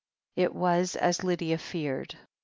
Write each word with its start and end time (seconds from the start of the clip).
It 0.35 0.55
was 0.55 0.95
as 0.95 1.23
Lydia 1.23 1.57
had 1.57 1.61
feared 1.61 2.17